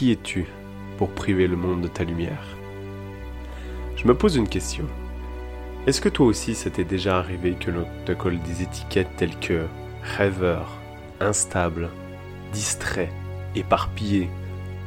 Qui 0.00 0.12
es-tu 0.12 0.46
pour 0.96 1.10
priver 1.10 1.46
le 1.46 1.56
monde 1.56 1.82
de 1.82 1.86
ta 1.86 2.04
lumière? 2.04 2.56
Je 3.96 4.08
me 4.08 4.14
pose 4.14 4.36
une 4.36 4.48
question. 4.48 4.86
Est-ce 5.86 6.00
que 6.00 6.08
toi 6.08 6.24
aussi 6.24 6.54
c'était 6.54 6.84
déjà 6.84 7.18
arrivé 7.18 7.52
que 7.52 7.70
l'on 7.70 7.84
te 8.06 8.12
colle 8.12 8.40
des 8.40 8.62
étiquettes 8.62 9.14
telles 9.18 9.38
que 9.38 9.66
rêveur, 10.02 10.70
instable, 11.20 11.90
distrait, 12.50 13.10
éparpillé, 13.54 14.30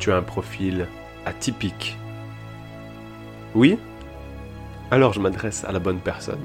tu 0.00 0.10
as 0.10 0.16
un 0.16 0.22
profil 0.22 0.88
atypique 1.24 1.96
Oui? 3.54 3.78
Alors 4.90 5.12
je 5.12 5.20
m'adresse 5.20 5.62
à 5.62 5.70
la 5.70 5.78
bonne 5.78 6.00
personne. 6.00 6.42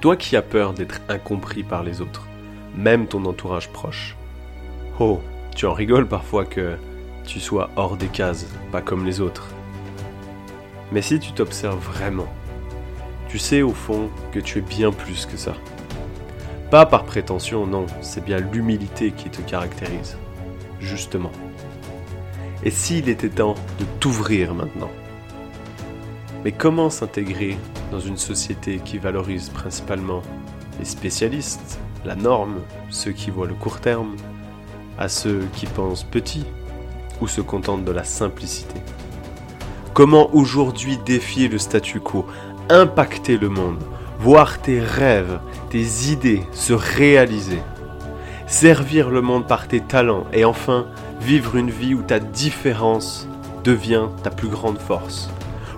Toi 0.00 0.14
qui 0.14 0.36
as 0.36 0.42
peur 0.42 0.74
d'être 0.74 1.00
incompris 1.08 1.64
par 1.64 1.82
les 1.82 2.00
autres, 2.00 2.28
même 2.76 3.08
ton 3.08 3.24
entourage 3.24 3.68
proche. 3.70 4.14
Oh, 5.00 5.20
tu 5.56 5.66
en 5.66 5.72
rigoles 5.72 6.06
parfois 6.06 6.44
que 6.44 6.76
tu 7.26 7.40
sois 7.40 7.70
hors 7.76 7.96
des 7.96 8.06
cases, 8.06 8.46
pas 8.72 8.80
comme 8.80 9.04
les 9.04 9.20
autres. 9.20 9.48
Mais 10.92 11.02
si 11.02 11.18
tu 11.18 11.32
t'observes 11.32 11.84
vraiment, 11.84 12.28
tu 13.28 13.38
sais 13.38 13.62
au 13.62 13.72
fond 13.72 14.08
que 14.32 14.38
tu 14.38 14.58
es 14.58 14.62
bien 14.62 14.92
plus 14.92 15.26
que 15.26 15.36
ça. 15.36 15.54
Pas 16.70 16.86
par 16.86 17.04
prétention, 17.04 17.66
non, 17.66 17.86
c'est 18.00 18.24
bien 18.24 18.38
l'humilité 18.38 19.10
qui 19.10 19.28
te 19.28 19.42
caractérise. 19.42 20.16
Justement. 20.80 21.32
Et 22.62 22.70
s'il 22.70 23.08
était 23.08 23.28
temps 23.28 23.54
de 23.78 23.84
t'ouvrir 24.00 24.54
maintenant 24.54 24.90
Mais 26.44 26.52
comment 26.52 26.90
s'intégrer 26.90 27.58
dans 27.90 28.00
une 28.00 28.16
société 28.16 28.80
qui 28.84 28.98
valorise 28.98 29.50
principalement 29.50 30.22
les 30.78 30.84
spécialistes, 30.84 31.78
la 32.04 32.14
norme, 32.14 32.60
ceux 32.90 33.12
qui 33.12 33.30
voient 33.30 33.46
le 33.46 33.54
court 33.54 33.80
terme, 33.80 34.16
à 34.98 35.08
ceux 35.08 35.46
qui 35.54 35.66
pensent 35.66 36.04
petit? 36.04 36.44
Ou 37.20 37.28
se 37.28 37.40
contentent 37.40 37.84
de 37.84 37.92
la 37.92 38.04
simplicité 38.04 38.80
Comment 39.94 40.28
aujourd'hui 40.34 40.98
défier 40.98 41.48
le 41.48 41.58
statu 41.58 42.00
quo, 42.00 42.26
impacter 42.68 43.38
le 43.38 43.48
monde, 43.48 43.82
voir 44.20 44.60
tes 44.60 44.80
rêves, 44.80 45.40
tes 45.70 46.10
idées 46.10 46.42
se 46.52 46.72
réaliser, 46.72 47.62
servir 48.46 49.10
le 49.10 49.22
monde 49.22 49.46
par 49.46 49.68
tes 49.68 49.80
talents 49.80 50.26
et 50.32 50.44
enfin 50.44 50.86
vivre 51.20 51.56
une 51.56 51.70
vie 51.70 51.94
où 51.94 52.02
ta 52.02 52.18
différence 52.18 53.26
devient 53.64 54.08
ta 54.22 54.30
plus 54.30 54.48
grande 54.48 54.78
force, 54.78 55.30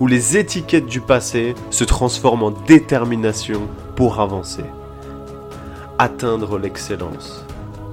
où 0.00 0.06
les 0.06 0.36
étiquettes 0.36 0.86
du 0.86 1.00
passé 1.00 1.54
se 1.70 1.84
transforment 1.84 2.44
en 2.44 2.50
détermination 2.50 3.62
pour 3.96 4.20
avancer. 4.20 4.64
Atteindre 5.98 6.58
l'excellence, 6.58 7.44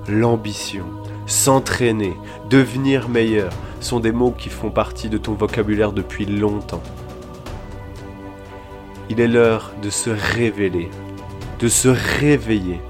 l'ambition, 0.08 0.86
s'entraîner, 1.32 2.18
devenir 2.50 3.10
meilleur 3.10 3.52
sont 3.80 4.00
des 4.00 4.12
mots 4.12 4.36
qui 4.38 4.50
font 4.50 4.70
partie 4.70 5.10
de 5.10 5.18
ton 5.18 5.34
vocabulaire 5.34 5.94
depuis 5.94 6.26
longtemps. 6.26 6.84
Il 9.10 9.20
est 9.20 9.28
l'heure 9.28 9.72
de 9.82 9.90
se 9.90 10.10
révéler, 10.10 10.90
de 11.60 11.68
se 11.68 11.88
réveiller, 11.88 12.82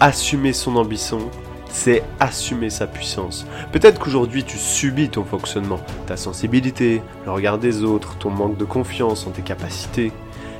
assumer 0.00 0.52
son 0.52 0.76
ambition 0.76 1.30
c'est 1.70 2.02
assumer 2.18 2.70
sa 2.70 2.86
puissance. 2.86 3.46
Peut-être 3.72 4.00
qu'aujourd'hui 4.00 4.42
tu 4.42 4.56
subis 4.56 5.10
ton 5.10 5.22
fonctionnement, 5.22 5.80
ta 6.06 6.16
sensibilité, 6.16 7.02
le 7.26 7.32
regard 7.32 7.58
des 7.58 7.84
autres, 7.84 8.16
ton 8.18 8.30
manque 8.30 8.56
de 8.56 8.64
confiance 8.64 9.26
en 9.26 9.30
tes 9.30 9.42
capacités. 9.42 10.12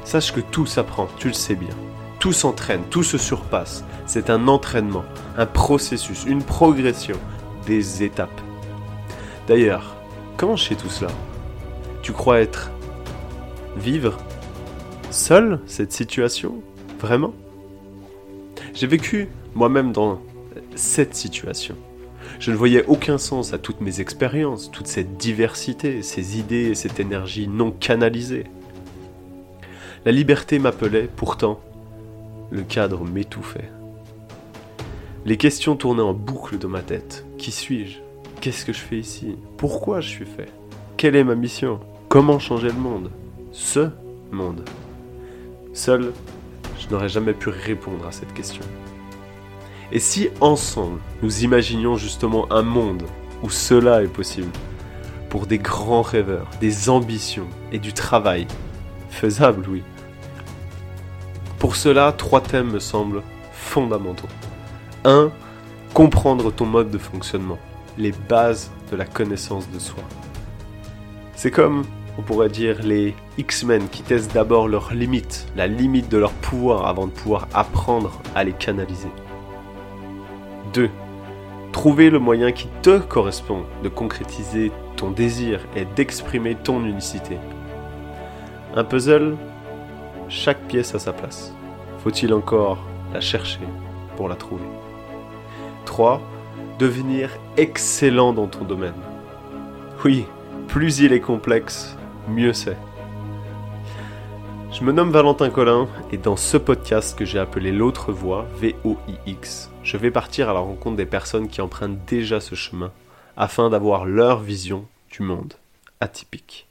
Sache 0.05 0.33
que 0.33 0.41
tout 0.41 0.67
s'apprend, 0.67 1.09
tu 1.19 1.29
le 1.29 1.35
sais 1.35 1.55
bien. 1.55 1.75
Tout 2.19 2.33
s'entraîne, 2.33 2.83
tout 2.91 3.05
se 3.05 3.17
surpasse. 3.17 3.85
C'est 4.07 4.31
un 4.31 4.49
entraînement, 4.49 5.05
un 5.37 5.47
processus, 5.47 6.25
une 6.25 6.43
progression, 6.43 7.17
des 7.67 8.03
étapes. 8.03 8.41
D'ailleurs, 9.47 9.95
comment 10.37 10.57
chez 10.57 10.75
tout 10.75 10.89
cela? 10.89 11.11
Tu 12.03 12.13
crois 12.13 12.41
être 12.41 12.71
vivre 13.77 14.17
seul 15.11 15.61
cette 15.67 15.93
situation? 15.93 16.63
Vraiment? 16.99 17.35
J'ai 18.75 18.87
vécu 18.87 19.29
moi-même 19.55 19.93
dans 19.93 20.21
cette 20.75 21.15
situation. 21.15 21.77
Je 22.41 22.51
ne 22.51 22.57
voyais 22.57 22.85
aucun 22.87 23.19
sens 23.19 23.53
à 23.53 23.59
toutes 23.59 23.81
mes 23.81 24.01
expériences, 24.01 24.71
toute 24.71 24.87
cette 24.87 25.17
diversité, 25.17 26.03
ces 26.03 26.39
idées 26.39 26.71
et 26.71 26.75
cette 26.75 27.01
énergie 27.01 27.49
non 27.49 27.71
canalisée. 27.71 28.45
La 30.05 30.13
liberté 30.13 30.59
m'appelait, 30.59 31.09
pourtant, 31.17 31.61
le 32.51 32.63
cadre 32.63 33.05
m'étouffait. 33.05 33.71
Les 35.25 35.37
questions 35.37 35.77
tournaient 35.77 36.03
en 36.03 36.15
boucle 36.15 36.59
dans 36.59 36.69
ma 36.69 36.83
tête. 36.83 37.27
Qui 37.37 37.51
suis-je? 37.51 37.99
Qu'est-ce 38.41 38.65
que 38.65 38.73
je 38.73 38.81
fais 38.81 38.99
ici? 38.99 39.37
Pourquoi 39.57 40.01
je 40.01 40.09
suis 40.09 40.25
fait? 40.25 40.49
Quelle 40.97 41.17
est 41.17 41.25
ma 41.25 41.35
mission? 41.35 41.81
Comment 42.09 42.39
changer 42.39 42.69
le 42.69 42.75
monde? 42.75 43.11
Ce 43.53 43.91
monde 44.31 44.65
Seul, 45.75 46.13
je 46.79 46.89
n'aurais 46.89 47.09
jamais 47.09 47.35
pu 47.35 47.51
répondre 47.51 48.07
à 48.07 48.13
cette 48.13 48.33
question. 48.33 48.63
Et 49.93 49.99
si 49.99 50.29
ensemble, 50.41 51.01
nous 51.23 51.45
imaginions 51.45 51.97
justement 51.97 52.51
un 52.53 52.63
monde 52.63 53.03
où 53.43 53.51
cela 53.51 54.03
est 54.03 54.13
possible, 54.13 54.51
pour 55.29 55.47
des 55.47 55.59
grands 55.59 56.03
rêveurs, 56.03 56.49
des 56.61 56.89
ambitions 56.89 57.49
et 57.73 57.79
du 57.79 57.93
travail, 57.93 58.47
faisable, 59.11 59.67
oui. 59.69 59.83
Pour 61.59 61.75
cela, 61.75 62.13
trois 62.13 62.41
thèmes 62.41 62.71
me 62.71 62.79
semblent 62.79 63.23
fondamentaux. 63.53 64.29
1. 65.05 65.33
Comprendre 65.93 66.53
ton 66.53 66.67
mode 66.67 66.91
de 66.91 66.99
fonctionnement, 66.99 67.59
les 67.97 68.13
bases 68.13 68.71
de 68.93 68.97
la 68.97 69.05
connaissance 69.05 69.69
de 69.71 69.81
soi. 69.81 70.05
C'est 71.35 71.51
comme, 71.51 71.85
on 72.17 72.23
pourrait 72.23 72.49
dire, 72.49 72.81
les 72.83 73.17
X-Men 73.39 73.89
qui 73.89 74.03
testent 74.03 74.33
d'abord 74.33 74.69
leurs 74.69 74.95
limites, 74.95 75.47
la 75.57 75.67
limite 75.67 76.09
de 76.09 76.19
leur 76.19 76.33
pouvoir 76.33 76.87
avant 76.87 77.07
de 77.07 77.13
pouvoir 77.13 77.49
apprendre 77.53 78.23
à 78.37 78.45
les 78.45 78.53
canaliser. 78.53 79.11
2. 80.75 80.89
Trouver 81.73 82.11
le 82.11 82.21
moyen 82.21 82.53
qui 82.53 82.69
te 82.83 82.99
correspond 82.99 83.65
de 83.83 83.89
concrétiser 83.89 84.71
ton 84.97 85.11
désir 85.11 85.61
et 85.75 85.85
d'exprimer 85.85 86.55
ton 86.55 86.85
unicité. 86.85 87.37
Un 88.77 88.85
puzzle, 88.85 89.37
chaque 90.29 90.67
pièce 90.69 90.95
a 90.95 90.99
sa 90.99 91.13
place. 91.13 91.53
Faut-il 91.99 92.33
encore 92.35 92.79
la 93.13 93.21
chercher 93.21 93.67
pour 94.17 94.29
la 94.29 94.37
trouver? 94.37 94.67
3. 95.87 96.21
Devenir 96.79 97.31
excellent 97.57 98.33
dans 98.33 98.47
ton 98.47 98.65
domaine. 98.65 98.93
Oui, 100.05 100.27
plus 100.69 101.01
il 101.01 101.13
est 101.13 101.21
complexe, 101.21 101.97
mieux 102.29 102.53
c'est. 102.53 102.77
Je 104.71 104.85
me 104.85 104.93
nomme 104.93 105.11
Valentin 105.11 105.51
Collin 105.51 105.89
et 106.13 106.19
dans 106.19 106.37
ce 106.37 106.57
podcast 106.57 107.19
que 107.19 107.25
j'ai 107.25 107.39
appelé 107.39 107.73
L'autre 107.73 108.13
voix, 108.13 108.47
V-O-I-X, 108.61 109.71
je 109.83 109.97
vais 109.97 110.11
partir 110.11 110.51
à 110.51 110.53
la 110.53 110.61
rencontre 110.61 110.97
des 110.97 111.07
personnes 111.07 111.49
qui 111.49 111.61
empruntent 111.61 112.05
déjà 112.07 112.39
ce 112.39 112.55
chemin 112.55 112.93
afin 113.37 113.71
d'avoir 113.71 114.05
leur 114.05 114.41
vision 114.41 114.87
du 115.11 115.23
monde 115.23 115.55
atypique. 116.01 116.68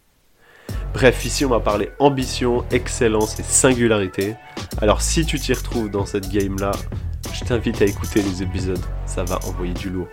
Bref, 0.98 1.26
ici 1.26 1.46
on 1.46 1.50
va 1.50 1.60
parler 1.60 1.92
ambition, 2.00 2.66
excellence 2.72 3.40
et 3.40 3.44
singularité. 3.44 4.36
Alors 4.82 5.04
si 5.04 5.28
tu 5.28 5.40
t'y 5.40 5.54
retrouves 5.54 5.92
dans 5.92 6.08
cette 6.08 6.28
game 6.28 6.58
là, 6.60 6.72
je 7.32 7.46
t'invite 7.46 7.84
à 7.84 7.86
écouter 7.86 8.24
les 8.24 8.42
épisodes, 8.42 8.84
ça 9.06 9.24
va 9.24 9.38
envoyer 9.46 9.76
du 9.76 9.92
lourd. 9.92 10.08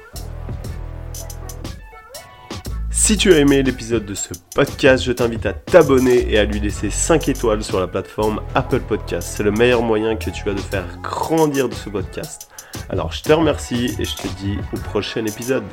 Si 2.91 3.17
tu 3.17 3.33
as 3.33 3.39
aimé 3.39 3.63
l'épisode 3.63 4.05
de 4.05 4.13
ce 4.13 4.35
podcast, 4.55 5.03
je 5.03 5.13
t'invite 5.13 5.47
à 5.47 5.55
t'abonner 5.55 6.31
et 6.31 6.39
à 6.39 6.45
lui 6.45 6.61
laisser 6.61 6.91
5 6.91 7.31
étoiles 7.31 7.65
sur 7.65 7.81
la 7.81 7.87
plateforme 7.87 8.43
Apple 8.55 8.81
Podcast. 8.81 9.33
C'est 9.39 9.43
le 9.43 9.53
meilleur 9.53 9.81
moyen 9.81 10.17
que 10.17 10.29
tu 10.29 10.51
as 10.51 10.53
de 10.53 10.61
faire 10.61 10.99
grandir 11.01 11.71
de 11.71 11.75
ce 11.75 11.89
podcast. 11.89 12.51
Alors 12.91 13.11
je 13.11 13.23
te 13.23 13.33
remercie 13.33 13.97
et 13.99 14.05
je 14.05 14.17
te 14.17 14.29
dis 14.37 14.59
au 14.75 14.77
prochain 14.77 15.25
épisode. 15.25 15.65